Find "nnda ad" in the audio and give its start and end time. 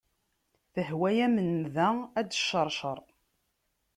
1.47-2.25